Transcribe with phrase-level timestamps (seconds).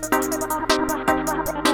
[0.00, 1.67] Thank you.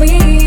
[0.00, 0.39] me.